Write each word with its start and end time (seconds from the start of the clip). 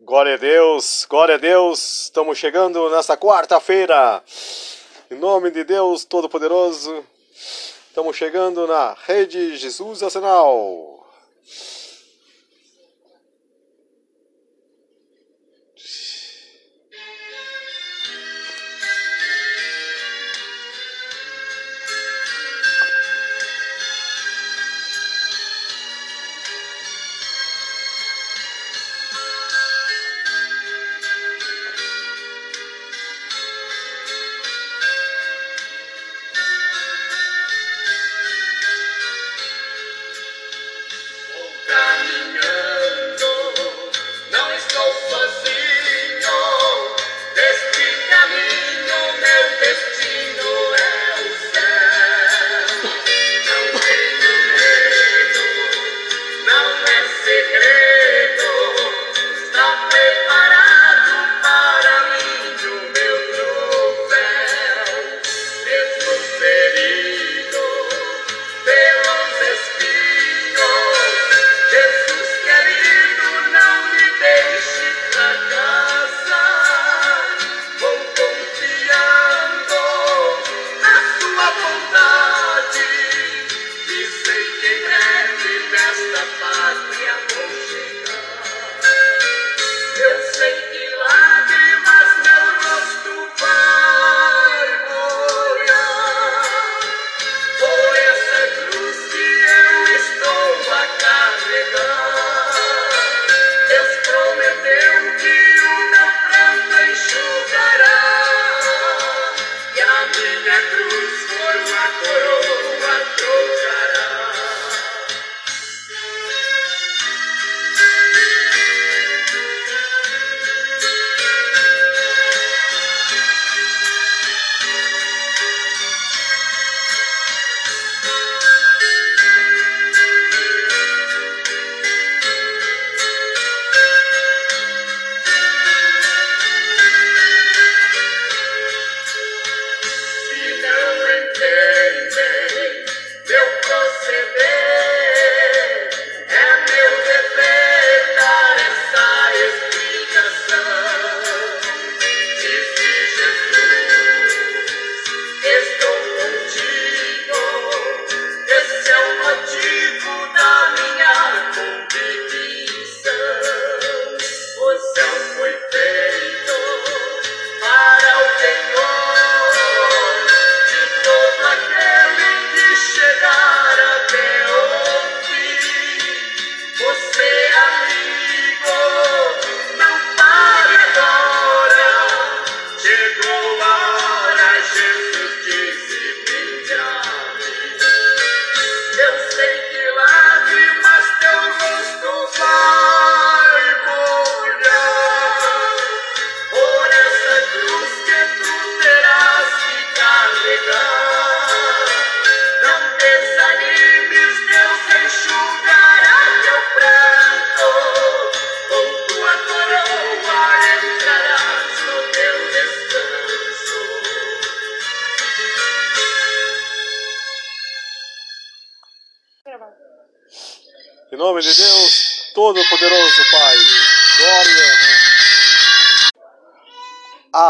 Glória 0.00 0.34
a 0.34 0.36
Deus, 0.36 1.04
glória 1.10 1.34
a 1.34 1.38
Deus. 1.38 2.04
Estamos 2.04 2.38
chegando 2.38 2.88
nessa 2.88 3.16
quarta-feira. 3.16 4.22
Em 5.10 5.16
nome 5.16 5.50
de 5.50 5.64
Deus 5.64 6.04
Todo-Poderoso, 6.04 7.04
estamos 7.88 8.16
chegando 8.16 8.64
na 8.68 8.96
Rede 9.06 9.56
Jesus 9.56 10.00
Arsenal. 10.04 11.04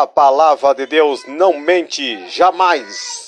Palavra 0.07 0.75
de 0.75 0.87
Deus 0.87 1.25
não 1.27 1.59
mente 1.59 2.29
jamais. 2.29 3.28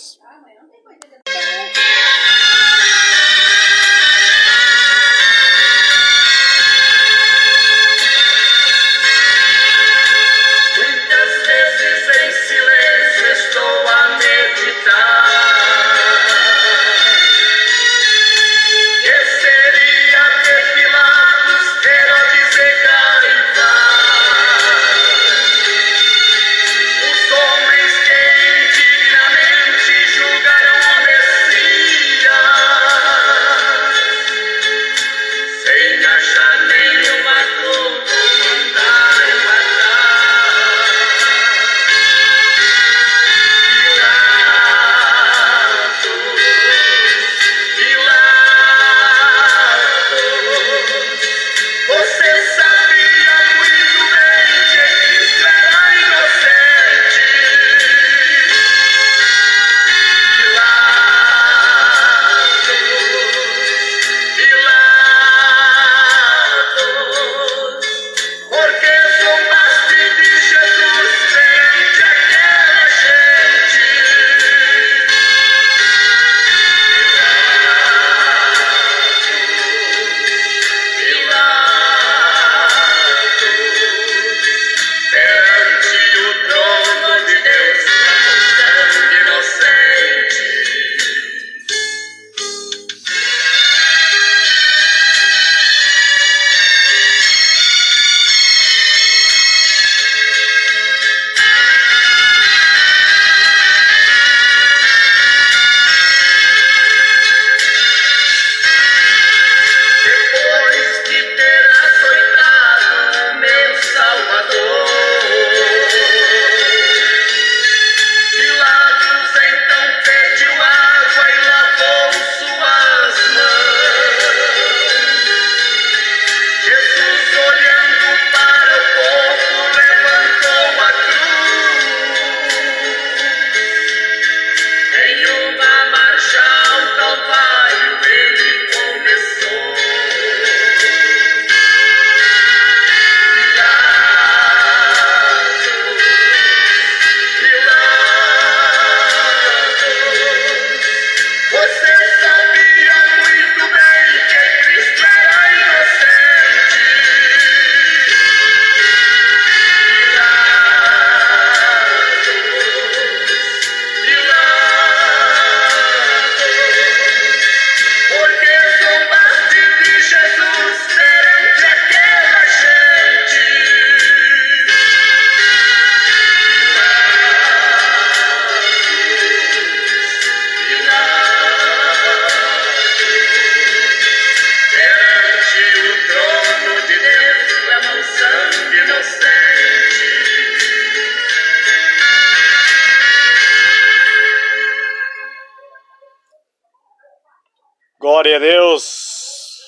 Glória 198.21 198.37
a 198.37 198.39
Deus. 198.39 199.59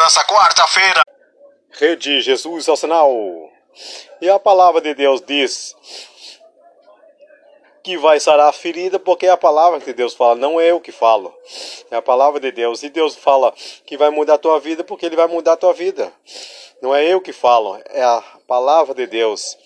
Nessa 0.00 0.24
quarta-feira, 0.24 1.00
Rede 1.70 2.20
Jesus 2.20 2.68
ao 2.68 2.76
sinal. 2.76 3.08
E 4.20 4.28
a 4.28 4.36
palavra 4.36 4.80
de 4.80 4.92
Deus 4.94 5.22
diz 5.24 5.76
que 7.84 7.96
vai 7.98 8.18
sarar 8.18 8.48
a 8.48 8.52
ferida, 8.52 8.98
porque 8.98 9.26
é 9.26 9.30
a 9.30 9.36
palavra 9.36 9.78
que 9.78 9.92
Deus 9.92 10.12
fala, 10.12 10.34
não 10.34 10.60
é 10.60 10.72
eu 10.72 10.80
que 10.80 10.90
falo. 10.90 11.32
É 11.88 11.94
a 11.94 12.02
palavra 12.02 12.40
de 12.40 12.50
Deus. 12.50 12.82
E 12.82 12.88
Deus 12.88 13.14
fala 13.14 13.54
que 13.86 13.96
vai 13.96 14.10
mudar 14.10 14.34
a 14.34 14.38
tua 14.38 14.58
vida, 14.58 14.82
porque 14.82 15.06
Ele 15.06 15.14
vai 15.14 15.28
mudar 15.28 15.52
a 15.52 15.56
tua 15.56 15.72
vida. 15.72 16.12
Não 16.82 16.92
é 16.92 17.04
eu 17.04 17.20
que 17.20 17.32
falo, 17.32 17.80
é 17.90 18.02
a 18.02 18.24
palavra 18.48 18.92
de 18.92 19.06
Deus. 19.06 19.56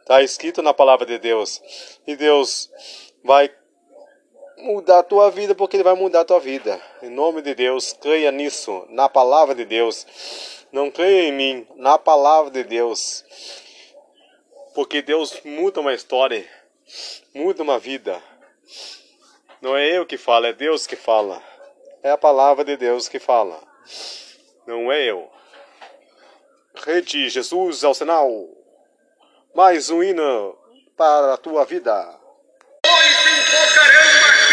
Está 0.00 0.20
escrito 0.20 0.60
na 0.60 0.74
palavra 0.74 1.06
de 1.06 1.18
Deus. 1.18 1.62
E 2.06 2.16
Deus 2.16 2.68
vai 3.24 3.50
mudar 4.64 5.00
a 5.00 5.02
tua 5.02 5.30
vida 5.30 5.54
porque 5.54 5.76
ele 5.76 5.84
vai 5.84 5.94
mudar 5.94 6.20
a 6.20 6.24
tua 6.24 6.40
vida. 6.40 6.80
Em 7.02 7.10
nome 7.10 7.42
de 7.42 7.54
Deus, 7.54 7.92
creia 7.92 8.32
nisso, 8.32 8.86
na 8.88 9.08
palavra 9.08 9.54
de 9.54 9.64
Deus. 9.64 10.06
Não 10.72 10.90
creia 10.90 11.28
em 11.28 11.32
mim, 11.32 11.66
na 11.76 11.98
palavra 11.98 12.50
de 12.50 12.64
Deus. 12.64 13.24
Porque 14.74 15.02
Deus 15.02 15.40
muda 15.44 15.80
uma 15.80 15.92
história, 15.92 16.48
muda 17.34 17.62
uma 17.62 17.78
vida. 17.78 18.20
Não 19.60 19.76
é 19.76 19.86
eu 19.86 20.06
que 20.06 20.16
falo, 20.16 20.46
é 20.46 20.52
Deus 20.52 20.86
que 20.86 20.96
fala. 20.96 21.42
É 22.02 22.10
a 22.10 22.18
palavra 22.18 22.64
de 22.64 22.76
Deus 22.76 23.06
que 23.08 23.18
fala. 23.18 23.62
Não 24.66 24.90
é 24.90 25.04
eu. 25.04 25.30
Rede 26.74 27.28
Jesus 27.28 27.84
ao 27.84 27.94
sinal. 27.94 28.30
Mais 29.54 29.90
um 29.90 30.02
hino 30.02 30.58
para 30.96 31.34
a 31.34 31.36
tua 31.36 31.64
vida. 31.64 32.18
Rede 32.84 34.43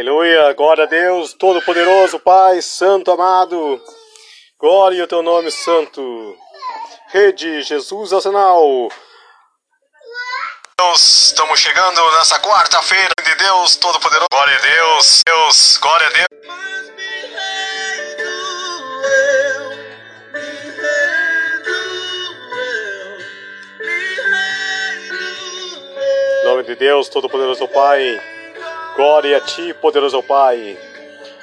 Aleluia, 0.00 0.54
glória 0.54 0.84
a 0.84 0.86
Deus, 0.86 1.34
Todo-Poderoso, 1.34 2.18
Pai, 2.18 2.62
Santo, 2.62 3.10
amado. 3.10 3.78
Glória 4.58 5.02
ao 5.02 5.06
teu 5.06 5.22
nome, 5.22 5.50
Santo. 5.50 6.34
Rede 7.08 7.60
Jesus 7.60 8.10
Arsenal. 8.10 8.88
Deus, 10.78 11.26
estamos 11.26 11.60
chegando 11.60 12.00
nessa 12.12 12.40
quarta-feira 12.40 13.12
de 13.22 13.34
Deus 13.34 13.76
Todo-Poderoso. 13.76 14.26
Glória 14.32 14.56
a 14.56 14.60
Deus, 14.60 15.22
Deus, 15.26 15.76
glória 15.76 16.06
a 16.06 16.10
Deus. 16.10 16.28
Em 26.40 26.44
nome 26.46 26.62
de 26.62 26.74
Deus, 26.74 27.10
Todo-Poderoso 27.10 27.68
Pai. 27.68 28.29
Glória 29.00 29.38
a 29.38 29.40
ti, 29.40 29.72
poderoso 29.72 30.22
Pai. 30.22 30.76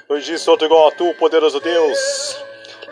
Não 0.07 0.15
existe 0.15 0.47
outro 0.47 0.67
igual 0.67 0.89
a 0.89 0.91
tu, 0.91 1.11
poderoso 1.15 1.59
Deus. 1.59 2.37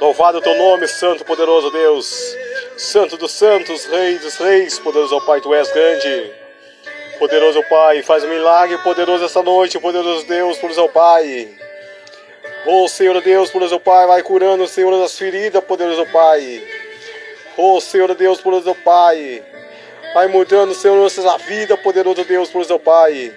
Louvado 0.01 0.39
o 0.39 0.41
teu 0.41 0.55
nome, 0.55 0.87
santo, 0.87 1.23
poderoso 1.23 1.69
Deus. 1.69 2.35
Santo 2.75 3.15
dos 3.15 3.31
santos, 3.31 3.85
rei 3.85 4.17
dos 4.17 4.35
reis, 4.37 4.79
poderoso 4.79 5.23
Pai, 5.23 5.39
tu 5.39 5.53
és 5.53 5.71
grande. 5.71 6.33
Poderoso 7.19 7.61
Pai, 7.69 8.01
faz 8.01 8.23
um 8.23 8.27
milagre 8.27 8.79
poderoso 8.79 9.23
esta 9.23 9.43
noite, 9.43 9.77
poderoso 9.77 10.25
Deus, 10.25 10.57
poderoso 10.57 10.89
Pai. 10.89 11.47
Oh 12.65 12.87
Senhor 12.87 13.21
Deus, 13.21 13.51
poderoso 13.51 13.79
Pai, 13.79 14.07
vai 14.07 14.23
curando, 14.23 14.67
Senhor, 14.67 14.99
das 14.99 15.15
feridas, 15.15 15.63
poderoso 15.63 16.07
Pai. 16.07 16.63
Oh 17.55 17.79
Senhor 17.79 18.11
Deus, 18.15 18.41
poderoso 18.41 18.73
Pai. 18.83 19.43
Vai 20.15 20.27
mudando, 20.27 20.73
Senhor, 20.73 20.97
nossa 20.97 21.37
vida, 21.37 21.77
poderoso 21.77 22.23
Deus, 22.23 22.49
poderoso 22.49 22.79
Pai. 22.79 23.31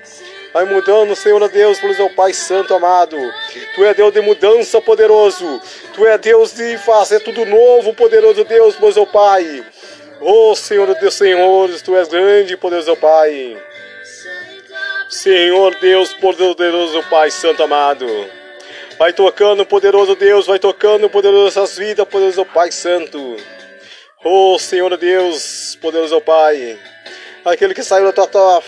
Vai 0.53 0.65
mudando, 0.65 1.15
Senhor 1.15 1.47
Deus, 1.49 1.79
por 1.79 1.95
meu 1.95 2.11
Pai 2.11 2.33
Santo 2.33 2.75
amado. 2.75 3.17
Tu 3.75 3.85
é 3.85 3.93
Deus 3.93 4.13
de 4.13 4.21
mudança, 4.21 4.81
poderoso. 4.81 5.61
Tu 5.95 6.07
é 6.07 6.17
Deus 6.17 6.55
de 6.55 6.79
fazer 6.79 7.21
tudo 7.21 7.45
novo, 7.45 7.93
poderoso 7.95 8.45
Deus, 8.45 8.75
por 8.75 8.95
meu 8.95 9.07
Pai. 9.07 9.65
Oh, 10.21 10.55
Senhor 10.55 10.93
Deus, 10.95 11.15
Senhores, 11.15 11.83
Tu 11.83 11.95
és 11.97 12.09
grande, 12.09 12.57
poderoso 12.57 12.97
Pai. 12.97 13.57
Senhor 15.11 15.75
Deus, 15.77 16.13
poderoso 16.15 17.03
Pai 17.11 17.31
Santo 17.31 17.63
amado. 17.63 18.07
Vai 18.99 19.13
tocando, 19.13 19.65
poderoso 19.65 20.17
Deus, 20.17 20.47
vai 20.47 20.59
tocando, 20.59 21.09
poderoso 21.09 21.47
essas 21.47 21.77
vidas, 21.79 22.09
poderoso 22.09 22.45
Pai 22.47 22.73
Santo. 22.73 23.37
Oh, 24.25 24.59
Senhor 24.59 24.97
Deus, 24.97 25.79
poderoso 25.81 26.21
Pai. 26.21 26.79
Aquele 27.45 27.75
que 27.75 27.85
saiu 27.85 28.07
da 28.07 28.13
tua, 28.13 28.27
tua 28.27 28.63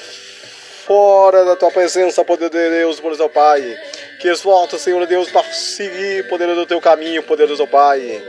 fora 0.91 1.45
da 1.45 1.55
tua 1.55 1.71
presença, 1.71 2.25
poder 2.25 2.51
de 2.51 2.69
Deus, 2.69 2.99
poderoso 2.99 3.29
Pai. 3.29 3.79
Que 4.19 4.27
exalta, 4.27 4.77
Senhor 4.77 5.07
Deus, 5.07 5.31
para 5.31 5.45
seguir, 5.45 6.29
poderoso 6.29 6.67
teu 6.67 6.81
caminho, 6.81 7.23
poderoso 7.23 7.65
Pai. 7.69 8.21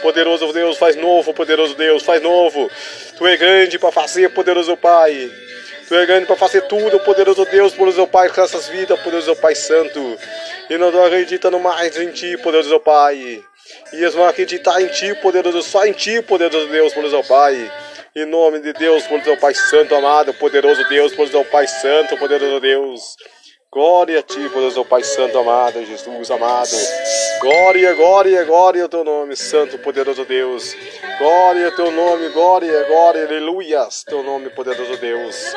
Poderoso 0.00 0.50
Deus, 0.50 0.78
faz 0.78 0.96
novo, 0.96 1.34
poderoso 1.34 1.74
Deus, 1.74 2.02
faz 2.02 2.22
novo. 2.22 2.70
Tu 3.14 3.26
é 3.26 3.36
grande 3.36 3.78
para 3.78 3.92
fazer, 3.92 4.30
poderoso 4.30 4.74
Pai. 4.74 5.30
Tu 5.86 5.94
é 5.94 6.06
grande 6.06 6.24
para 6.24 6.34
fazer 6.34 6.62
tudo, 6.62 6.98
poderoso 7.00 7.44
Deus, 7.44 7.74
poderoso 7.74 8.06
Pai, 8.06 8.30
com 8.30 8.40
essas 8.40 8.68
vidas, 8.68 8.98
poderoso 9.00 9.36
Pai 9.36 9.54
Santo. 9.54 10.18
E 10.70 10.78
não 10.78 10.88
acreditando 11.04 11.58
mais 11.60 11.94
em 11.98 12.10
Ti, 12.10 12.38
poderoso 12.38 12.80
Pai. 12.80 13.44
E 13.92 13.96
eles 13.96 14.14
vão 14.14 14.26
acreditar 14.26 14.80
em 14.80 14.86
Ti, 14.86 15.12
poderoso, 15.16 15.62
só 15.62 15.84
em 15.84 15.92
Ti, 15.92 16.22
poderoso 16.22 16.68
Deus, 16.68 16.94
poderoso 16.94 17.28
Pai. 17.28 17.70
Em 18.16 18.24
nome 18.24 18.60
de 18.60 18.72
Deus, 18.72 19.06
poderoso 19.06 19.38
Pai 19.38 19.54
Santo, 19.54 19.94
amado, 19.94 20.32
poderoso 20.32 20.82
Deus, 20.88 21.14
poderoso 21.14 21.44
Pai 21.50 21.66
Santo, 21.66 22.16
poderoso 22.16 22.58
Deus. 22.58 23.16
Glória 23.70 24.20
a 24.20 24.22
ti, 24.22 24.48
poderoso 24.48 24.82
Pai 24.86 25.04
Santo, 25.04 25.38
amado, 25.38 25.84
Jesus, 25.84 26.30
amado. 26.30 26.70
Glória, 27.40 27.92
glória, 27.92 28.44
glória 28.44 28.82
ao 28.84 28.88
teu 28.88 29.04
nome, 29.04 29.36
Santo, 29.36 29.78
poderoso 29.78 30.24
Deus. 30.24 30.74
Glória 31.18 31.66
ao 31.66 31.76
teu 31.76 31.90
nome, 31.90 32.30
glória, 32.30 32.82
glória, 32.84 33.26
aleluias, 33.26 34.04
teu 34.04 34.22
nome, 34.22 34.48
poderoso 34.50 34.96
Deus. 34.96 35.52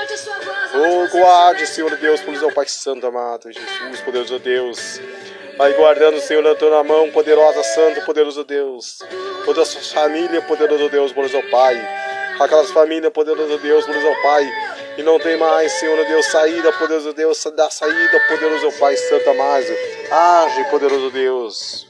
Oh, 0.76 1.08
guarde, 1.08 1.66
Senhor 1.66 1.96
Deus, 1.96 2.20
poderoso 2.20 2.54
Pai 2.54 2.68
Santo, 2.68 3.08
amado, 3.08 3.50
Jesus, 3.50 4.02
poderoso 4.02 4.40
Deus. 4.40 5.00
Vai 5.58 5.72
guardando, 5.74 6.20
Senhor, 6.20 6.44
na 6.44 6.54
tua 6.54 6.84
mão, 6.84 7.10
poderosa, 7.12 7.64
Santo, 7.64 8.02
poderoso 8.02 8.44
Deus. 8.44 9.00
Toda 9.46 9.62
a 9.62 9.66
sua 9.66 9.82
família, 9.82 10.42
poderoso 10.42 10.90
Deus, 10.90 11.14
poderoso 11.14 11.50
Pai 11.50 12.11
aquelas 12.46 12.72
famílias, 12.72 13.12
poderoso 13.12 13.58
Deus, 13.58 13.86
poderoso 13.86 14.22
Pai, 14.22 14.48
e 14.98 15.04
não 15.04 15.20
tem 15.20 15.38
mais, 15.38 15.72
Senhor 15.74 16.04
Deus, 16.06 16.26
saída, 16.28 16.72
poderoso 16.74 17.14
Deus, 17.14 17.44
dá 17.56 17.70
saída, 17.70 18.20
poderoso 18.28 18.72
Pai 18.80 18.96
Santo 18.98 19.30
amado, 19.30 19.68
age, 20.12 20.64
poderoso 20.70 21.10
Deus, 21.12 21.88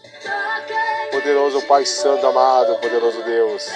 poderoso 1.11 1.61
Pai 1.67 1.85
Santo 1.85 2.25
amado, 2.27 2.75
poderoso 2.79 3.23
Deus. 3.23 3.67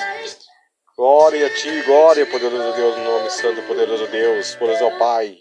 Glória 0.97 1.47
a 1.47 1.49
Ti, 1.49 1.81
glória, 1.81 2.25
poderoso 2.25 2.71
Deus, 2.73 2.95
no 2.97 3.03
nome 3.03 3.29
santo, 3.29 3.61
poderoso 3.63 4.07
Deus, 4.07 4.55
poderoso 4.55 4.97
Pai. 4.97 5.37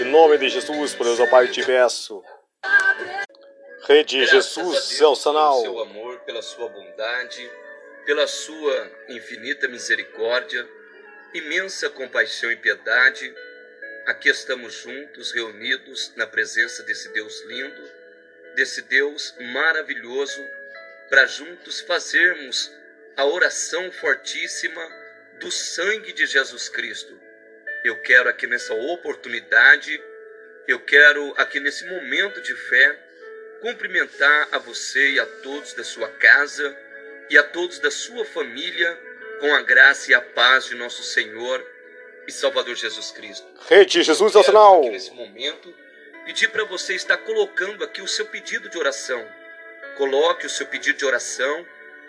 Em 0.00 0.04
nome 0.04 0.38
de 0.38 0.48
Jesus, 0.48 0.94
poderoso 0.94 1.26
Pai, 1.28 1.48
te 1.48 1.64
peço. 1.64 2.22
Rede 3.88 4.26
Jesus, 4.26 5.00
é 5.00 5.06
o 5.06 5.16
sanal. 5.16 5.62
Pelo 5.62 5.74
seu 5.74 5.82
amor, 5.82 6.18
pela 6.20 6.42
sua 6.42 6.68
bondade 6.68 7.50
pela 8.08 8.26
sua 8.26 8.90
infinita 9.10 9.68
misericórdia, 9.68 10.66
imensa 11.34 11.90
compaixão 11.90 12.50
e 12.50 12.56
piedade, 12.56 13.34
aqui 14.06 14.30
estamos 14.30 14.72
juntos, 14.72 15.30
reunidos 15.30 16.14
na 16.16 16.26
presença 16.26 16.82
desse 16.84 17.10
Deus 17.10 17.44
lindo, 17.44 17.92
desse 18.54 18.80
Deus 18.80 19.34
maravilhoso, 19.52 20.42
para 21.10 21.26
juntos 21.26 21.80
fazermos 21.80 22.72
a 23.14 23.26
oração 23.26 23.92
fortíssima 23.92 24.88
do 25.38 25.50
sangue 25.50 26.14
de 26.14 26.24
Jesus 26.24 26.66
Cristo. 26.70 27.12
Eu 27.84 28.00
quero 28.00 28.30
aqui 28.30 28.46
nessa 28.46 28.72
oportunidade, 28.72 30.02
eu 30.66 30.80
quero 30.80 31.34
aqui 31.36 31.60
nesse 31.60 31.84
momento 31.84 32.40
de 32.40 32.54
fé, 32.54 32.98
cumprimentar 33.60 34.48
a 34.50 34.56
você 34.56 35.10
e 35.10 35.20
a 35.20 35.26
todos 35.26 35.74
da 35.74 35.84
sua 35.84 36.08
casa 36.08 36.87
e 37.30 37.36
a 37.36 37.42
todos 37.42 37.78
da 37.78 37.90
sua 37.90 38.24
família 38.24 38.98
com 39.40 39.54
a 39.54 39.62
graça 39.62 40.10
e 40.10 40.14
a 40.14 40.20
paz 40.20 40.66
de 40.66 40.74
nosso 40.74 41.02
Senhor 41.02 41.64
e 42.26 42.32
Salvador 42.32 42.74
Jesus 42.74 43.10
Cristo. 43.10 43.46
Rede 43.68 44.02
Jesus 44.02 44.34
ao 44.34 44.42
sinal. 44.42 44.82
Nesse 44.82 45.12
momento, 45.12 45.74
pedir 46.24 46.48
para 46.48 46.64
você 46.64 46.94
estar 46.94 47.16
colocando 47.18 47.84
aqui 47.84 48.02
o 48.02 48.08
seu 48.08 48.26
pedido 48.26 48.68
de 48.68 48.78
oração. 48.78 49.26
Coloque 49.96 50.46
o 50.46 50.50
seu 50.50 50.66
pedido 50.66 50.98
de 50.98 51.04
oração. 51.04 51.66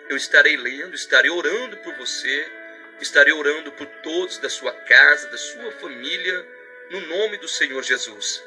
Eu 0.08 0.16
estarei 0.16 0.56
lendo, 0.56 0.94
estarei 0.94 1.30
orando 1.30 1.76
por 1.78 1.94
você, 1.94 2.46
estarei 3.00 3.32
orando 3.32 3.72
por 3.72 3.86
todos 4.02 4.38
da 4.38 4.50
sua 4.50 4.72
casa, 4.72 5.28
da 5.28 5.38
sua 5.38 5.70
família, 5.72 6.46
no 6.90 7.00
nome 7.02 7.36
do 7.38 7.48
Senhor 7.48 7.82
Jesus. 7.82 8.42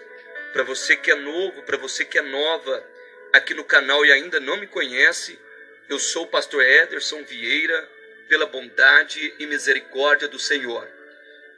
Para 0.51 0.63
você 0.63 0.95
que 0.95 1.09
é 1.09 1.15
novo, 1.15 1.63
para 1.63 1.77
você 1.77 2.05
que 2.05 2.17
é 2.17 2.21
nova 2.21 2.83
aqui 3.31 3.53
no 3.53 3.63
canal 3.63 4.05
e 4.05 4.11
ainda 4.11 4.39
não 4.39 4.57
me 4.57 4.67
conhece, 4.67 5.39
eu 5.89 5.99
sou 5.99 6.23
o 6.23 6.27
pastor 6.27 6.63
Ederson 6.63 7.23
Vieira, 7.23 7.89
pela 8.27 8.45
bondade 8.45 9.33
e 9.37 9.45
misericórdia 9.45 10.27
do 10.27 10.39
Senhor. 10.39 10.87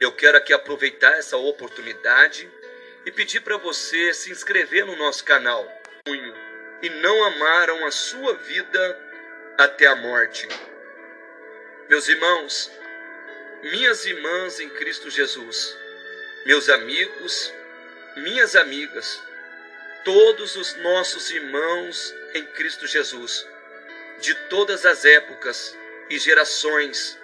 Eu 0.00 0.12
quero 0.12 0.36
aqui 0.36 0.52
aproveitar 0.52 1.16
essa 1.16 1.36
oportunidade 1.36 2.50
e 3.06 3.12
pedir 3.12 3.40
para 3.40 3.56
você 3.56 4.12
se 4.12 4.30
inscrever 4.30 4.84
no 4.84 4.96
nosso 4.96 5.24
canal 5.24 5.66
e 6.82 6.90
não 6.90 7.24
amaram 7.24 7.86
a 7.86 7.90
sua 7.90 8.34
vida 8.34 9.00
até 9.56 9.86
a 9.86 9.94
morte. 9.94 10.46
Meus 11.88 12.08
irmãos, 12.08 12.70
minhas 13.62 14.04
irmãs 14.04 14.60
em 14.60 14.68
Cristo 14.70 15.08
Jesus, 15.08 15.78
meus 16.44 16.68
amigos, 16.68 17.54
minhas 18.16 18.56
amigas, 18.56 19.22
todos 20.04 20.56
os 20.56 20.74
nossos 20.76 21.30
irmãos 21.30 22.14
em 22.34 22.44
Cristo 22.44 22.86
Jesus 22.86 23.46
de 24.20 24.34
todas 24.48 24.86
as 24.86 25.04
épocas 25.04 25.76
e 26.08 26.18
gerações 26.18 27.18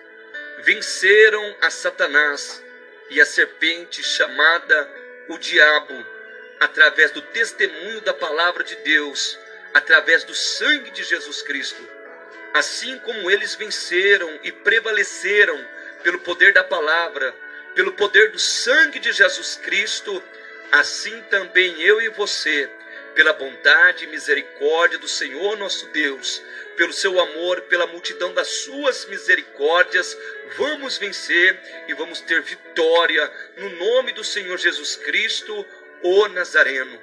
venceram 0.62 1.56
a 1.60 1.70
Satanás 1.70 2.62
e 3.10 3.20
a 3.20 3.26
serpente 3.26 4.02
chamada 4.02 4.88
o 5.28 5.38
diabo 5.38 5.94
através 6.60 7.10
do 7.10 7.20
testemunho 7.20 8.00
da 8.02 8.14
palavra 8.14 8.62
de 8.62 8.76
Deus, 8.76 9.38
através 9.74 10.22
do 10.22 10.34
sangue 10.34 10.90
de 10.90 11.02
Jesus 11.02 11.42
Cristo. 11.42 11.82
Assim 12.54 12.98
como 13.00 13.30
eles 13.30 13.54
venceram 13.54 14.38
e 14.42 14.52
prevaleceram 14.52 15.58
pelo 16.02 16.20
poder 16.20 16.52
da 16.52 16.62
palavra, 16.62 17.34
pelo 17.74 17.92
poder 17.92 18.30
do 18.30 18.38
sangue 18.38 19.00
de 19.00 19.12
Jesus 19.12 19.56
Cristo, 19.56 20.22
assim 20.70 21.20
também 21.22 21.80
eu 21.80 22.00
e 22.00 22.08
você, 22.10 22.70
pela 23.14 23.32
bondade 23.32 24.04
e 24.04 24.08
misericórdia 24.08 24.98
do 24.98 25.08
Senhor 25.08 25.56
nosso 25.56 25.86
Deus, 25.88 26.42
pelo 26.76 26.92
seu 26.92 27.20
amor, 27.20 27.60
pela 27.62 27.86
multidão 27.86 28.32
das 28.32 28.48
suas 28.48 29.04
misericórdias, 29.06 30.16
vamos 30.56 30.98
vencer 30.98 31.58
e 31.88 31.94
vamos 31.94 32.20
ter 32.20 32.42
vitória 32.42 33.30
no 33.56 33.70
nome 33.70 34.12
do 34.12 34.24
Senhor 34.24 34.58
Jesus 34.58 34.96
Cristo, 34.96 35.66
ô 36.02 36.28
Nazareno. 36.28 37.00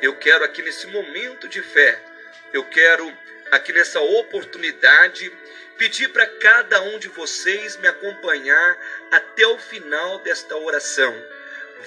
Eu 0.00 0.16
quero 0.16 0.44
aqui 0.44 0.62
nesse 0.62 0.86
momento 0.88 1.48
de 1.48 1.62
fé, 1.62 2.02
eu 2.52 2.64
quero 2.64 3.16
aqui 3.50 3.72
nessa 3.72 4.00
oportunidade 4.00 5.32
pedir 5.76 6.08
para 6.08 6.26
cada 6.26 6.80
um 6.82 6.98
de 6.98 7.08
vocês 7.08 7.76
me 7.76 7.88
acompanhar 7.88 8.78
até 9.10 9.46
o 9.46 9.58
final 9.58 10.18
desta 10.18 10.56
oração. 10.56 11.14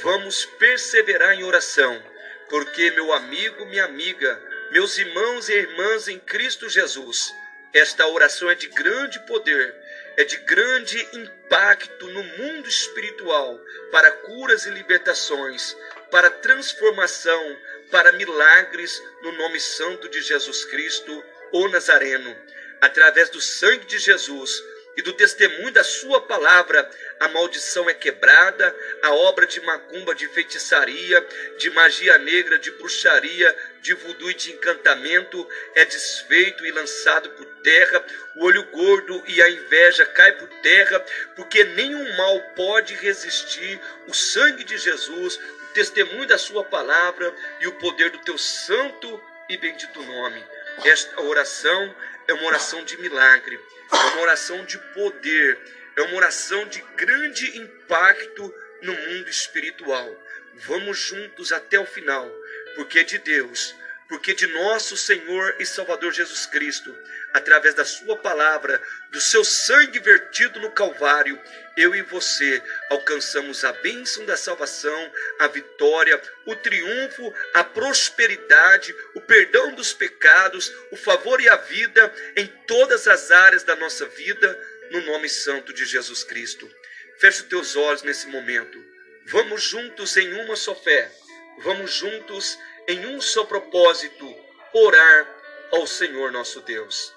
Vamos 0.01 0.45
perseverar 0.45 1.33
em 1.33 1.43
oração, 1.43 2.01
porque 2.49 2.91
meu 2.91 3.13
amigo, 3.13 3.65
minha 3.65 3.85
amiga, 3.85 4.41
meus 4.71 4.97
irmãos 4.97 5.49
e 5.49 5.53
irmãs 5.53 6.07
em 6.07 6.19
Cristo 6.19 6.69
Jesus, 6.69 7.33
esta 7.73 8.07
oração 8.07 8.49
é 8.49 8.55
de 8.55 8.67
grande 8.67 9.19
poder, 9.25 9.75
é 10.17 10.23
de 10.23 10.37
grande 10.37 10.97
impacto 11.13 12.07
no 12.07 12.23
mundo 12.23 12.69
espiritual 12.69 13.59
para 13.91 14.11
curas 14.11 14.65
e 14.65 14.69
libertações, 14.69 15.75
para 16.09 16.29
transformação, 16.29 17.57
para 17.91 18.13
milagres 18.13 19.01
no 19.21 19.31
nome 19.33 19.59
santo 19.59 20.07
de 20.09 20.21
Jesus 20.21 20.65
Cristo, 20.65 21.23
o 21.51 21.67
Nazareno. 21.67 22.35
Através 22.81 23.29
do 23.29 23.41
sangue 23.41 23.85
de 23.85 23.99
Jesus, 23.99 24.63
e 24.97 25.01
do 25.01 25.13
testemunho 25.13 25.71
da 25.71 25.83
sua 25.83 26.21
palavra, 26.21 26.89
a 27.19 27.27
maldição 27.27 27.89
é 27.89 27.93
quebrada, 27.93 28.75
a 29.03 29.13
obra 29.13 29.45
de 29.45 29.59
macumba, 29.61 30.15
de 30.15 30.27
feitiçaria, 30.29 31.25
de 31.57 31.69
magia 31.71 32.17
negra, 32.17 32.57
de 32.57 32.71
bruxaria, 32.71 33.55
de 33.81 33.93
voodoo 33.93 34.31
e 34.31 34.33
de 34.33 34.53
encantamento 34.53 35.47
é 35.75 35.85
desfeito 35.85 36.65
e 36.65 36.71
lançado 36.71 37.29
por 37.31 37.45
terra, 37.61 38.05
o 38.35 38.45
olho 38.45 38.63
gordo 38.71 39.23
e 39.27 39.41
a 39.41 39.49
inveja 39.49 40.05
cai 40.05 40.31
por 40.33 40.47
terra, 40.61 40.99
porque 41.35 41.63
nenhum 41.63 42.15
mal 42.15 42.39
pode 42.55 42.93
resistir 42.95 43.79
o 44.07 44.13
sangue 44.13 44.63
de 44.63 44.77
Jesus, 44.77 45.37
o 45.37 45.73
testemunho 45.73 46.25
da 46.25 46.37
sua 46.37 46.63
palavra 46.63 47.33
e 47.59 47.67
o 47.67 47.73
poder 47.73 48.09
do 48.11 48.19
teu 48.19 48.37
santo 48.37 49.21
e 49.49 49.57
bendito 49.57 50.01
nome. 50.01 50.43
Esta 50.83 51.21
oração 51.21 51.95
é 52.27 52.33
uma 52.33 52.47
oração 52.47 52.83
de 52.83 52.97
milagre, 52.97 53.59
é 53.91 53.95
uma 53.95 54.21
oração 54.21 54.65
de 54.65 54.77
poder, 54.93 55.57
é 55.95 56.01
uma 56.01 56.15
oração 56.15 56.67
de 56.67 56.81
grande 56.95 57.57
impacto 57.57 58.53
no 58.81 58.93
mundo 58.93 59.29
espiritual. 59.29 60.23
Vamos 60.55 60.97
juntos 60.97 61.51
até 61.51 61.79
o 61.79 61.85
final, 61.85 62.29
porque 62.75 63.03
de 63.03 63.17
Deus, 63.19 63.75
porque 64.07 64.33
de 64.33 64.47
nosso 64.47 64.95
Senhor 64.95 65.55
e 65.59 65.65
Salvador 65.65 66.13
Jesus 66.13 66.45
Cristo, 66.45 66.95
através 67.33 67.73
da 67.73 67.83
Sua 67.83 68.15
palavra, 68.17 68.81
do 69.11 69.19
seu 69.19 69.43
sangue 69.43 69.99
vertido 69.99 70.59
no 70.59 70.71
Calvário, 70.71 71.39
eu 71.75 71.95
e 71.95 72.01
você 72.03 72.61
alcançamos 72.89 73.65
a 73.65 73.73
bênção 73.73 74.25
da 74.25 74.37
salvação, 74.37 75.11
a 75.39 75.47
vitória, 75.47 76.21
o 76.45 76.55
triunfo, 76.55 77.33
a 77.53 77.63
prosperidade, 77.63 78.95
o 79.15 79.21
perdão 79.21 79.73
dos 79.73 79.93
pecados, 79.93 80.71
o 80.91 80.95
favor 80.95 81.41
e 81.41 81.49
a 81.49 81.55
vida 81.55 82.13
em 82.35 82.47
todas 82.67 83.07
as 83.07 83.31
áreas 83.31 83.63
da 83.63 83.75
nossa 83.75 84.05
vida, 84.05 84.57
no 84.91 85.01
nome 85.01 85.27
santo 85.27 85.73
de 85.73 85.83
Jesus 85.85 86.23
Cristo. 86.23 86.69
Feche 87.17 87.41
os 87.41 87.47
teus 87.47 87.75
olhos 87.75 88.03
nesse 88.03 88.27
momento. 88.27 88.83
Vamos 89.25 89.63
juntos 89.63 90.15
em 90.17 90.31
uma 90.33 90.55
só 90.55 90.75
fé. 90.75 91.11
Vamos 91.59 91.93
juntos 91.93 92.57
em 92.87 93.05
um 93.07 93.21
só 93.21 93.43
propósito, 93.43 94.33
orar 94.73 95.27
ao 95.73 95.87
Senhor 95.87 96.31
nosso 96.31 96.61
Deus. 96.61 97.13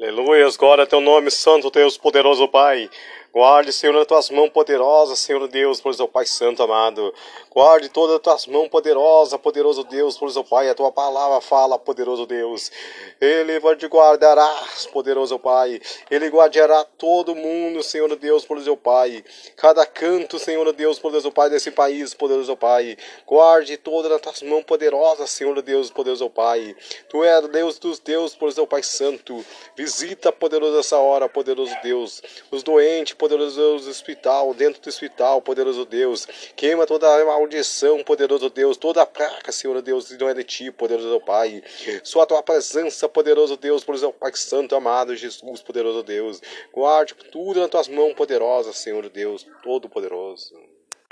Aleluia, 0.00 0.48
glória 0.58 0.82
ao 0.84 0.88
teu 0.88 1.00
nome, 1.00 1.30
Santo 1.30 1.70
Deus, 1.70 1.98
poderoso 1.98 2.48
Pai. 2.48 2.88
Guarde, 3.32 3.72
Senhor, 3.72 3.92
nas 3.92 4.08
tuas 4.08 4.28
mãos 4.28 4.50
poderosas, 4.50 5.20
Senhor 5.20 5.46
Deus, 5.46 5.80
por 5.80 5.94
seu 5.94 6.08
Pai 6.08 6.26
Santo 6.26 6.64
amado. 6.64 7.14
Guarde 7.48 7.88
todas 7.88 8.16
as 8.16 8.22
tuas 8.22 8.46
mãos 8.48 8.68
poderosas, 8.68 9.38
poderoso 9.40 9.84
Deus, 9.84 10.18
por 10.18 10.28
seu 10.32 10.42
Pai. 10.42 10.68
A 10.68 10.74
tua 10.74 10.90
palavra 10.90 11.40
fala, 11.40 11.78
poderoso 11.78 12.26
Deus. 12.26 12.72
Ele 13.20 13.60
te 13.76 13.86
guardará, 13.86 14.52
poderoso 14.92 15.38
Pai. 15.38 15.80
Ele 16.10 16.28
guardará 16.28 16.84
todo 16.98 17.36
mundo, 17.36 17.84
Senhor 17.84 18.14
Deus, 18.16 18.44
por 18.44 18.60
seu 18.60 18.76
Pai. 18.76 19.24
Cada 19.56 19.86
canto, 19.86 20.36
Senhor 20.36 20.72
Deus, 20.72 20.98
poderoso 20.98 21.30
Pai, 21.30 21.48
desse 21.48 21.70
país, 21.70 22.12
poderoso 22.12 22.56
Pai. 22.56 22.96
Guarde 23.24 23.76
todas 23.76 24.10
as 24.10 24.20
tuas 24.20 24.42
mãos 24.42 24.64
poderosas, 24.64 25.30
Senhor 25.30 25.62
Deus, 25.62 25.88
poderoso 25.88 26.28
Pai. 26.28 26.74
Tu 27.08 27.22
és 27.22 27.48
Deus 27.48 27.78
dos 27.78 28.00
deuses, 28.00 28.36
por 28.36 28.50
seu 28.52 28.66
Pai 28.66 28.82
Santo. 28.82 29.44
Visita, 29.76 30.32
poderoso, 30.32 30.80
essa 30.80 30.98
hora, 30.98 31.28
poderoso 31.28 31.76
Deus. 31.80 32.20
Os 32.50 32.64
doentes, 32.64 33.19
poderoso 33.20 33.60
Deus, 33.60 33.84
do 33.84 33.90
hospital, 33.90 34.54
dentro 34.54 34.80
do 34.80 34.88
hospital, 34.88 35.42
poderoso 35.42 35.84
Deus. 35.84 36.26
Queima 36.56 36.86
toda 36.86 37.22
maldição, 37.26 38.02
poderoso 38.02 38.48
Deus, 38.48 38.78
toda 38.78 39.02
a 39.02 39.06
praga, 39.06 39.52
Senhor 39.52 39.80
Deus, 39.82 40.10
não 40.18 40.30
é 40.30 40.32
de 40.32 40.42
ti, 40.42 40.72
poderoso 40.72 41.20
Pai. 41.20 41.62
Só 42.02 42.22
a 42.22 42.26
tua 42.26 42.42
presença, 42.42 43.06
poderoso 43.10 43.58
Deus, 43.58 43.84
seu 43.98 44.10
Pai 44.10 44.32
Santo, 44.34 44.74
amado 44.74 45.14
Jesus, 45.14 45.60
poderoso 45.60 46.02
Deus. 46.02 46.40
Guarde 46.72 47.14
tudo 47.30 47.60
nas 47.60 47.68
tuas 47.68 47.88
mãos 47.88 48.14
poderosas, 48.14 48.78
Senhor 48.78 49.06
Deus, 49.10 49.46
todo-poderoso. 49.62 50.54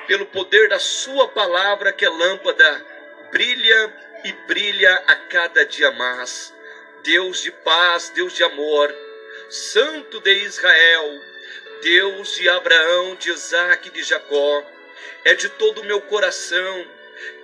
Pelo 0.06 0.24
poder 0.26 0.70
da 0.70 0.78
sua 0.78 1.28
palavra, 1.28 1.92
que 1.92 2.06
é 2.06 2.08
lâmpada, 2.08 2.86
brilha 3.30 3.94
e 4.24 4.32
brilha 4.46 4.94
a 5.06 5.14
cada 5.28 5.66
dia 5.66 5.90
mais. 5.90 6.54
Deus 7.04 7.42
de 7.42 7.52
paz, 7.52 8.10
Deus 8.14 8.32
de 8.34 8.42
amor, 8.42 8.94
Santo 9.50 10.20
de 10.20 10.32
Israel, 10.44 11.27
Deus 11.82 12.34
de 12.36 12.48
Abraão, 12.48 13.14
de 13.16 13.30
Isaac 13.30 13.88
e 13.88 13.92
de 13.92 14.02
Jacó, 14.02 14.64
é 15.24 15.34
de 15.34 15.48
todo 15.48 15.80
o 15.80 15.84
meu 15.84 16.00
coração, 16.00 16.86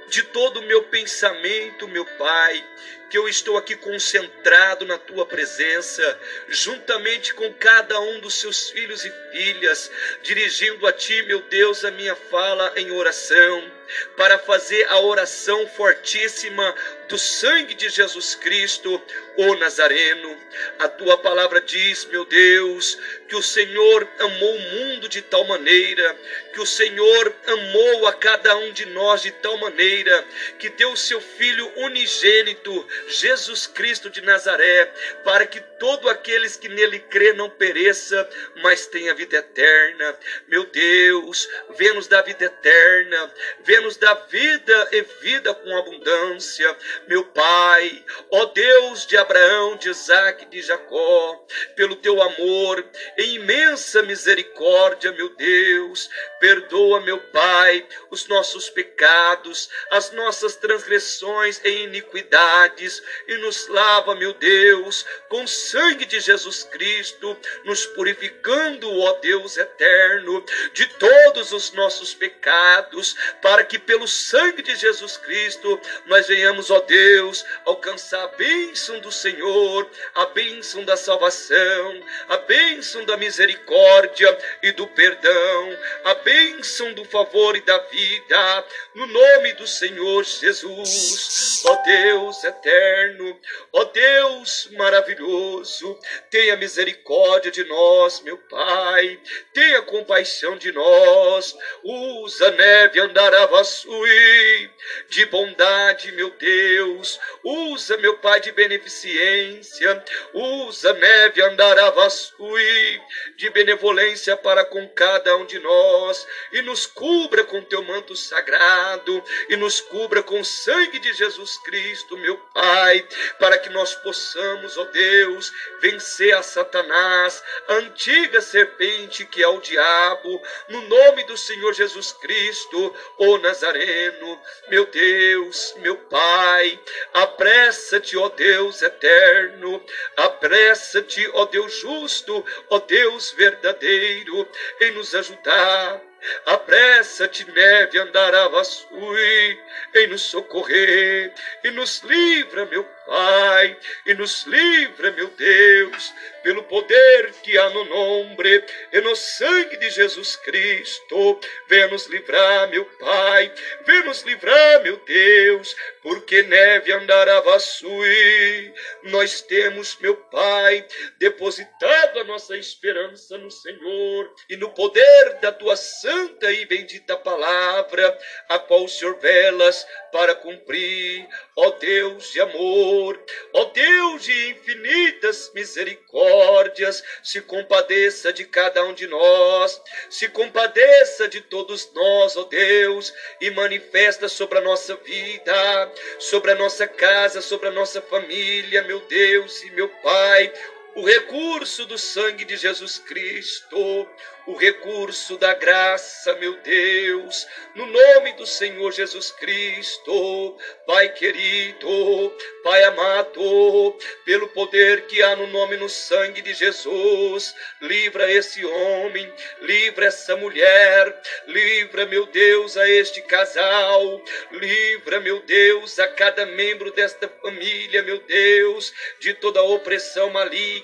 de 0.08 0.22
todo 0.22 0.60
o 0.60 0.62
meu 0.62 0.82
pensamento, 0.84 1.88
meu 1.88 2.04
Pai, 2.04 2.64
que 3.10 3.18
eu 3.18 3.28
estou 3.28 3.56
aqui 3.56 3.76
concentrado 3.76 4.84
na 4.84 4.98
tua 4.98 5.24
presença, 5.24 6.18
juntamente 6.48 7.32
com 7.32 7.52
cada 7.54 8.00
um 8.00 8.18
dos 8.18 8.34
seus 8.34 8.70
filhos 8.70 9.04
e 9.04 9.12
filhas, 9.30 9.90
dirigindo 10.22 10.86
a 10.86 10.92
ti, 10.92 11.22
meu 11.22 11.40
Deus, 11.42 11.84
a 11.84 11.90
minha 11.90 12.16
fala 12.16 12.72
em 12.76 12.90
oração, 12.90 13.70
para 14.16 14.38
fazer 14.38 14.84
a 14.88 14.98
oração 14.98 15.66
fortíssima 15.68 16.74
do 17.08 17.18
sangue 17.18 17.74
de 17.74 17.88
Jesus 17.88 18.34
Cristo, 18.34 19.00
o 19.36 19.54
Nazareno. 19.56 20.36
A 20.78 20.88
tua 20.88 21.18
palavra 21.18 21.60
diz, 21.60 22.04
meu 22.06 22.24
Deus, 22.24 22.98
que 23.28 23.34
o 23.34 23.42
Senhor 23.42 24.08
amou 24.20 24.54
o 24.54 24.60
mundo 24.60 25.08
de 25.08 25.20
tal 25.22 25.44
maneira, 25.44 26.16
que 26.52 26.60
o 26.60 26.66
Senhor 26.66 27.34
amou 27.46 28.06
a 28.06 28.12
cada 28.12 28.56
um 28.56 28.72
de 28.72 28.86
nós 28.86 29.22
de 29.22 29.30
tal 29.32 29.56
maneira, 29.56 30.24
que 30.58 30.68
deu 30.68 30.92
o 30.92 30.96
seu 30.96 31.20
Filho 31.20 31.70
unigênito, 31.76 32.86
Jesus 33.08 33.66
Cristo 33.66 34.08
de 34.08 34.20
Nazaré, 34.20 34.92
para 35.24 35.46
que 35.46 35.60
todo 35.60 36.08
aqueles 36.08 36.56
que 36.56 36.68
nele 36.68 37.00
crê 37.00 37.32
não 37.32 37.50
pereça, 37.50 38.28
mas 38.62 38.86
tenha 38.86 39.14
vida 39.14 39.36
eterna. 39.38 40.16
Meu 40.46 40.64
Deus, 40.66 41.48
vê-nos 41.76 42.06
da 42.06 42.22
vida 42.22 42.44
eterna, 42.44 43.32
vê-nos 43.64 43.96
da 43.96 44.14
vida 44.14 44.88
e 44.92 45.02
vida 45.20 45.52
com 45.54 45.76
abundância. 45.76 46.76
Meu 47.08 47.24
Pai, 47.24 48.04
ó 48.30 48.46
Deus 48.46 49.06
de 49.06 49.16
Abraão, 49.24 49.76
de 49.76 49.88
Isaac, 49.88 50.44
de 50.46 50.60
Jacó, 50.60 51.46
pelo 51.74 51.96
teu 51.96 52.20
amor 52.20 52.84
e 53.16 53.34
imensa 53.34 54.02
misericórdia, 54.02 55.12
meu 55.12 55.30
Deus, 55.30 56.10
perdoa, 56.38 57.00
meu 57.00 57.18
Pai, 57.18 57.86
os 58.10 58.26
nossos 58.28 58.68
pecados, 58.68 59.70
as 59.90 60.10
nossas 60.12 60.56
transgressões 60.56 61.60
e 61.64 61.84
iniquidades 61.84 63.02
e 63.26 63.36
nos 63.38 63.66
lava, 63.68 64.14
meu 64.14 64.34
Deus, 64.34 65.04
com 65.28 65.44
o 65.44 65.48
sangue 65.48 66.04
de 66.04 66.20
Jesus 66.20 66.64
Cristo, 66.64 67.36
nos 67.64 67.86
purificando, 67.86 68.90
ó 69.00 69.14
Deus 69.14 69.56
eterno, 69.56 70.44
de 70.72 70.86
todos 70.86 71.52
os 71.52 71.72
nossos 71.72 72.14
pecados, 72.14 73.16
para 73.40 73.64
que 73.64 73.78
pelo 73.78 74.06
sangue 74.06 74.62
de 74.62 74.76
Jesus 74.76 75.16
Cristo 75.16 75.80
nós 76.06 76.26
venhamos, 76.26 76.70
ó 76.70 76.80
Deus, 76.80 77.44
alcançar 77.64 78.22
a 78.22 78.28
bênção 78.28 79.00
do 79.00 79.10
Senhor, 79.14 79.88
a 80.14 80.26
bênção 80.26 80.84
da 80.84 80.96
salvação, 80.96 82.02
a 82.28 82.36
bênção 82.38 83.04
da 83.04 83.16
misericórdia 83.16 84.36
e 84.62 84.72
do 84.72 84.86
perdão, 84.88 85.78
a 86.04 86.14
bênção 86.14 86.92
do 86.92 87.04
favor 87.04 87.56
e 87.56 87.60
da 87.60 87.78
vida, 87.78 88.64
no 88.94 89.06
nome 89.06 89.52
do 89.54 89.66
Senhor 89.66 90.24
Jesus, 90.24 91.62
ó 91.64 91.76
Deus 91.82 92.42
eterno, 92.44 93.40
ó 93.72 93.84
Deus 93.84 94.68
maravilhoso, 94.72 95.98
tenha 96.30 96.56
misericórdia 96.56 97.50
de 97.50 97.64
nós, 97.64 98.20
meu 98.20 98.36
Pai, 98.36 99.18
tenha 99.52 99.82
compaixão 99.82 100.56
de 100.56 100.72
nós, 100.72 101.56
usa 101.82 102.50
neve 102.50 103.00
andaravassui, 103.00 104.70
de 105.08 105.24
bondade, 105.26 106.12
meu 106.12 106.30
Deus, 106.30 107.18
usa, 107.42 107.96
meu 107.96 108.18
Pai, 108.18 108.40
de 108.40 108.52
beneficência 108.52 109.03
paciência. 109.04 110.04
Usa 110.32 110.92
neve 110.94 111.42
andaravasui 111.42 113.00
de 113.36 113.50
benevolência 113.50 114.36
para 114.36 114.64
com 114.64 114.88
cada 114.88 115.36
um 115.36 115.44
de 115.44 115.58
nós 115.58 116.26
e 116.52 116.62
nos 116.62 116.86
cubra 116.86 117.44
com 117.44 117.62
teu 117.62 117.82
manto 117.82 118.16
sagrado 118.16 119.22
e 119.48 119.56
nos 119.56 119.80
cubra 119.80 120.22
com 120.22 120.40
o 120.40 120.44
sangue 120.44 120.98
de 120.98 121.12
Jesus 121.12 121.58
Cristo, 121.58 122.16
meu 122.16 122.36
Pai, 122.54 123.06
para 123.38 123.58
que 123.58 123.68
nós 123.70 123.94
possamos, 123.96 124.76
ó 124.78 124.84
Deus, 124.84 125.52
vencer 125.80 126.34
a 126.34 126.42
Satanás, 126.42 127.42
a 127.68 127.74
antiga 127.74 128.40
serpente 128.40 129.24
que 129.26 129.42
é 129.42 129.48
o 129.48 129.60
diabo, 129.60 130.42
no 130.68 130.80
nome 130.82 131.24
do 131.24 131.36
Senhor 131.36 131.72
Jesus 131.74 132.12
Cristo, 132.12 132.94
o 133.18 133.38
Nazareno, 133.38 134.40
meu 134.68 134.86
Deus, 134.86 135.74
meu 135.78 135.96
Pai, 135.96 136.80
apressa-te, 137.12 138.16
ó 138.16 138.28
Deus 138.28 138.82
eterno, 138.94 139.84
apressa-te, 140.16 141.28
ó 141.34 141.44
Deus 141.46 141.80
justo, 141.80 142.44
ó 142.70 142.78
Deus 142.78 143.32
verdadeiro, 143.32 144.48
em 144.80 144.92
nos 144.92 145.14
ajudar 145.14 146.00
Apressa-te, 146.46 147.50
neve 147.50 147.98
andaravasui, 147.98 149.58
em 149.94 150.06
nos 150.06 150.22
socorrer, 150.22 151.32
e 151.62 151.70
nos 151.70 152.02
livra, 152.02 152.64
meu 152.66 152.84
Pai, 153.06 153.76
e 154.06 154.14
nos 154.14 154.44
livra, 154.46 155.10
meu 155.12 155.28
Deus, 155.28 156.14
pelo 156.42 156.62
poder 156.62 157.32
que 157.42 157.58
há 157.58 157.68
no 157.70 157.84
nome 157.84 158.64
e 158.92 159.00
no 159.02 159.14
sangue 159.14 159.76
de 159.76 159.90
Jesus 159.90 160.36
Cristo. 160.36 161.38
Venha 161.68 161.88
nos 161.88 162.06
livrar, 162.06 162.68
meu 162.68 162.84
Pai, 162.84 163.52
venha 163.86 164.04
nos 164.04 164.22
livrar, 164.22 164.82
meu 164.82 164.96
Deus, 165.04 165.76
porque 166.02 166.42
neve 166.44 166.92
andaravasui. 166.92 168.72
Nós 169.04 169.42
temos, 169.42 169.98
meu 170.00 170.16
Pai, 170.16 170.86
depositado 171.18 172.20
a 172.20 172.24
nossa 172.24 172.56
esperança 172.56 173.36
no 173.36 173.50
Senhor 173.50 174.34
e 174.48 174.56
no 174.56 174.70
poder 174.70 175.38
da 175.42 175.52
tua 175.52 175.76
santa 175.76 176.13
santa 176.14 176.52
e 176.52 176.64
bendita 176.66 177.16
palavra, 177.16 178.16
a 178.48 178.56
qual 178.56 178.84
o 178.84 178.88
Senhor 178.88 179.18
velas 179.18 179.84
para 180.12 180.32
cumprir, 180.34 181.26
ó 181.56 181.70
Deus 181.72 182.30
de 182.32 182.40
amor, 182.40 183.20
ó 183.52 183.64
Deus 183.64 184.22
de 184.22 184.50
infinitas 184.50 185.50
misericórdias, 185.54 187.02
se 187.20 187.40
compadeça 187.40 188.32
de 188.32 188.44
cada 188.44 188.84
um 188.84 188.94
de 188.94 189.08
nós, 189.08 189.82
se 190.08 190.28
compadeça 190.28 191.26
de 191.26 191.40
todos 191.40 191.92
nós, 191.92 192.36
ó 192.36 192.44
Deus, 192.44 193.12
e 193.40 193.50
manifesta 193.50 194.28
sobre 194.28 194.58
a 194.58 194.62
nossa 194.62 194.94
vida, 194.96 195.92
sobre 196.20 196.52
a 196.52 196.54
nossa 196.54 196.86
casa, 196.86 197.40
sobre 197.40 197.68
a 197.68 197.72
nossa 197.72 198.00
família, 198.00 198.82
meu 198.82 199.00
Deus 199.00 199.64
e 199.64 199.70
meu 199.72 199.88
Pai, 199.88 200.52
o 200.94 201.04
recurso 201.04 201.84
do 201.86 201.98
sangue 201.98 202.44
de 202.44 202.56
Jesus 202.56 202.98
Cristo, 202.98 204.08
o 204.46 204.54
recurso 204.54 205.36
da 205.36 205.54
graça, 205.54 206.34
meu 206.34 206.54
Deus, 206.58 207.46
no 207.74 207.86
nome 207.86 208.32
do 208.34 208.46
Senhor 208.46 208.92
Jesus 208.92 209.32
Cristo, 209.32 210.56
Pai 210.86 211.08
querido, 211.08 212.32
Pai 212.62 212.84
amado, 212.84 213.96
pelo 214.24 214.46
poder 214.48 215.06
que 215.06 215.22
há 215.22 215.34
no 215.34 215.46
nome 215.46 215.74
e 215.74 215.78
no 215.78 215.88
sangue 215.88 216.42
de 216.42 216.52
Jesus, 216.54 217.54
livra 217.80 218.30
esse 218.30 218.64
homem, 218.64 219.32
livra 219.62 220.06
essa 220.06 220.36
mulher, 220.36 221.20
livra, 221.46 222.06
meu 222.06 222.26
Deus, 222.26 222.76
a 222.76 222.88
este 222.88 223.22
casal, 223.22 224.22
livra, 224.52 225.18
meu 225.18 225.40
Deus, 225.40 225.98
a 225.98 226.06
cada 226.06 226.46
membro 226.46 226.92
desta 226.92 227.28
família, 227.42 228.02
meu 228.02 228.18
Deus, 228.20 228.92
de 229.18 229.32
toda 229.34 229.62
opressão 229.62 230.30
maligna, 230.30 230.83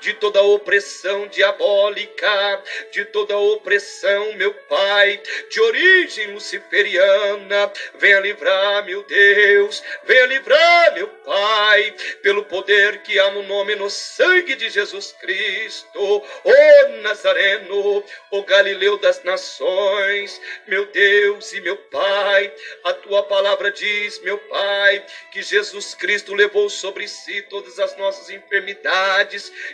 de 0.00 0.14
toda 0.14 0.42
opressão 0.42 1.26
diabólica, 1.28 2.62
de 2.92 3.04
toda 3.06 3.36
opressão, 3.36 4.32
meu 4.34 4.54
Pai, 4.54 5.20
de 5.50 5.60
origem 5.60 6.32
luciferiana. 6.32 7.72
Venha 7.98 8.20
livrar, 8.20 8.84
meu 8.84 9.02
Deus, 9.02 9.82
venha 10.04 10.26
livrar, 10.26 10.94
meu 10.94 11.08
Pai, 11.08 11.94
pelo 12.22 12.44
poder 12.44 13.02
que 13.02 13.18
há 13.18 13.30
no 13.30 13.42
nome 13.42 13.72
e 13.72 13.76
no 13.76 13.90
sangue 13.90 14.54
de 14.54 14.70
Jesus 14.70 15.14
Cristo, 15.20 16.22
o 16.44 16.88
Nazareno, 17.02 18.04
o 18.30 18.42
Galileu 18.44 18.98
das 18.98 19.22
nações, 19.24 20.40
meu 20.66 20.86
Deus 20.86 21.52
e 21.52 21.60
meu 21.60 21.76
Pai, 21.76 22.52
a 22.84 22.92
tua 22.92 23.22
palavra 23.24 23.70
diz, 23.70 24.20
meu 24.20 24.38
Pai, 24.38 25.04
que 25.32 25.42
Jesus 25.42 25.94
Cristo 25.94 26.34
levou 26.34 26.70
sobre 26.70 27.08
si 27.08 27.42
todas 27.42 27.78
as 27.78 27.96
nossas 27.96 28.30
enfermidades 28.30 29.07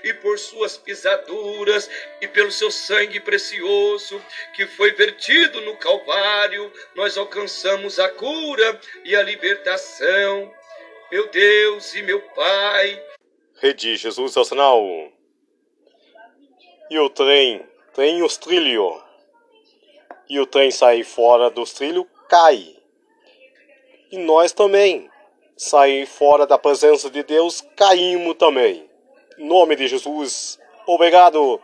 e 0.02 0.14
por 0.14 0.38
suas 0.38 0.76
pisaduras 0.76 1.90
e 2.20 2.28
pelo 2.28 2.50
seu 2.50 2.70
sangue 2.70 3.20
precioso 3.20 4.22
que 4.54 4.66
foi 4.66 4.92
vertido 4.92 5.60
no 5.62 5.76
Calvário, 5.76 6.72
nós 6.94 7.16
alcançamos 7.16 7.98
a 7.98 8.08
cura 8.08 8.80
e 9.04 9.16
a 9.16 9.22
libertação. 9.22 10.52
Meu 11.10 11.28
Deus 11.30 11.94
e 11.94 12.02
meu 12.02 12.20
Pai. 12.20 13.02
Rede 13.56 13.96
Jesus 13.96 14.36
o 14.36 14.44
sinal. 14.44 14.82
E 16.90 16.98
o 16.98 17.08
trem 17.10 17.66
tem 17.94 18.22
os 18.22 18.36
trilhos. 18.36 19.02
E 20.28 20.38
o 20.40 20.46
trem 20.46 20.70
sai 20.70 21.02
fora 21.02 21.50
dos 21.50 21.72
trilhos, 21.72 22.06
cai. 22.28 22.76
E 24.10 24.18
nós 24.18 24.52
também, 24.52 25.10
sair 25.56 26.06
fora 26.06 26.46
da 26.46 26.58
presença 26.58 27.10
de 27.10 27.22
Deus, 27.22 27.60
caímos 27.76 28.36
também. 28.36 28.88
Nome 29.38 29.74
de 29.74 29.88
Jesus, 29.88 30.58
obrigado 30.86 31.60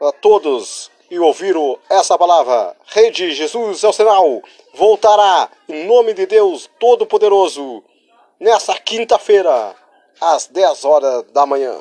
a 0.00 0.12
todos 0.12 0.90
e 1.10 1.18
ouviram 1.18 1.78
essa 1.88 2.18
palavra. 2.18 2.76
Rede 2.86 3.32
Jesus 3.32 3.82
é 3.82 3.88
o 3.88 3.92
sinal. 3.92 4.42
Voltará 4.74 5.50
em 5.68 5.86
nome 5.86 6.12
de 6.12 6.26
Deus 6.26 6.68
Todo-Poderoso 6.78 7.82
nessa 8.38 8.78
quinta-feira, 8.78 9.74
às 10.20 10.46
10 10.48 10.84
horas 10.84 11.22
da 11.32 11.46
manhã. 11.46 11.78